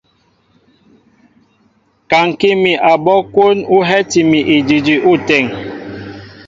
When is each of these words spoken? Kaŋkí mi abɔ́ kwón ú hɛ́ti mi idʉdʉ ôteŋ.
Kaŋkí 2.09 2.49
mi 2.61 2.71
abɔ́ 2.91 3.17
kwón 3.33 3.57
ú 3.75 3.77
hɛ́ti 3.87 4.19
mi 4.29 4.39
idʉdʉ 4.55 4.95
ôteŋ. 5.11 5.45